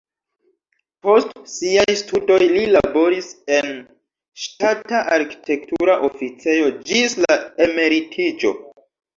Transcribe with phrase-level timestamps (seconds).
[1.07, 3.69] Post siaj studoj li laboris en
[4.47, 7.39] ŝtata arkitektura oficejo ĝis la
[7.69, 8.59] emeritiĝo.